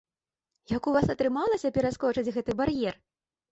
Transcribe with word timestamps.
Як 0.75 0.87
у 0.91 0.93
вас 0.95 1.11
атрымалася 1.15 1.73
пераскочыць 1.77 2.33
гэты 2.41 2.59
бар'ер? 2.65 3.01